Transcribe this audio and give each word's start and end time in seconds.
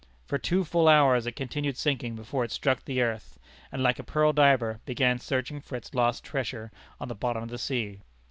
For 0.25 0.39
two 0.39 0.63
full 0.63 0.87
hours 0.87 1.27
it 1.27 1.33
continued 1.35 1.77
sinking 1.77 2.15
before 2.15 2.43
it 2.43 2.51
struck 2.51 2.83
the 2.85 3.03
earth, 3.03 3.37
and 3.71 3.83
like 3.83 3.99
a 3.99 4.03
pearl 4.03 4.33
diver, 4.33 4.79
began 4.83 5.19
searching 5.19 5.61
for 5.61 5.75
its 5.75 5.93
lost 5.93 6.23
treasure 6.23 6.71
on 6.99 7.07
the 7.07 7.13
bottom 7.13 7.43
of 7.43 7.49
the 7.49 7.59
sea. 7.59 8.01